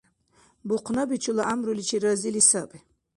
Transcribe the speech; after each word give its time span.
Бухънаби 0.67 1.15
чула 1.23 1.43
гӀямруличи 1.49 1.97
разили 2.03 2.41
саби. 2.49 2.79